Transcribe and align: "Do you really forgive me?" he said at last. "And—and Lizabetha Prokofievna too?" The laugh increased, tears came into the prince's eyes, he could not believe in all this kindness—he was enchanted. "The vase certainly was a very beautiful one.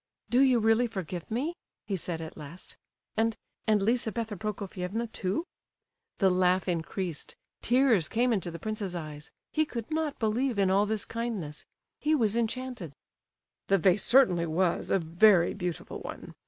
"Do 0.31 0.39
you 0.41 0.57
really 0.57 0.87
forgive 0.87 1.29
me?" 1.29 1.53
he 1.85 1.95
said 1.95 2.21
at 2.21 2.35
last. 2.35 2.75
"And—and 3.15 3.83
Lizabetha 3.83 4.35
Prokofievna 4.35 5.05
too?" 5.11 5.45
The 6.17 6.31
laugh 6.31 6.67
increased, 6.67 7.35
tears 7.61 8.07
came 8.09 8.33
into 8.33 8.49
the 8.49 8.57
prince's 8.57 8.95
eyes, 8.95 9.29
he 9.51 9.63
could 9.63 9.91
not 9.91 10.17
believe 10.17 10.57
in 10.57 10.71
all 10.71 10.87
this 10.87 11.05
kindness—he 11.05 12.15
was 12.15 12.35
enchanted. 12.35 12.95
"The 13.67 13.77
vase 13.77 14.01
certainly 14.03 14.47
was 14.47 14.89
a 14.89 14.97
very 14.97 15.53
beautiful 15.53 15.99
one. 15.99 16.33